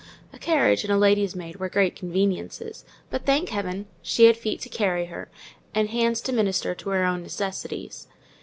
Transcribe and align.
A 0.33 0.39
carriage 0.39 0.83
and 0.83 0.91
a 0.91 0.97
lady's 0.97 1.35
maid 1.35 1.57
were 1.57 1.69
great 1.69 1.95
conveniences; 1.95 2.85
but, 3.11 3.23
thank 3.27 3.49
heaven, 3.49 3.85
she 4.01 4.25
had 4.25 4.35
feet 4.35 4.59
to 4.61 4.67
carry 4.69 5.05
her, 5.05 5.29
and 5.75 5.89
hands 5.91 6.21
to 6.21 6.33
minister 6.33 6.73
to 6.73 6.89
her 6.89 7.05
own 7.05 7.21
necessities. 7.21 8.07